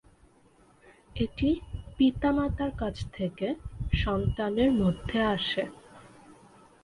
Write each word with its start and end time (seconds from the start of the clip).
এটি 1.15 1.49
পিতামাতার 1.97 2.71
কাছ 2.77 2.95
থেকে 3.13 3.47
সন্তানের 3.93 4.71
মধ্যে 4.81 5.19
আসে। 5.35 5.63